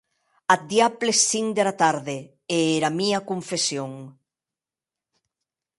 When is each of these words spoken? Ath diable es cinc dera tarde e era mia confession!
Ath 0.53 0.63
diable 0.69 1.11
es 1.15 1.19
cinc 1.33 1.51
dera 1.59 1.73
tarde 1.83 2.15
e 2.57 2.59
era 2.79 2.91
mia 3.01 3.19
confession! 3.29 3.95